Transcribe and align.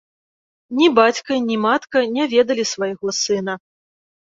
Ні 0.79 0.87
бацька, 1.01 1.39
ні 1.47 1.59
матка 1.67 2.05
не 2.17 2.23
ведалі 2.35 2.69
свайго 2.75 3.07
сына. 3.23 3.53